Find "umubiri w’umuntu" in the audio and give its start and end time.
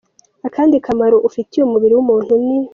1.65-2.31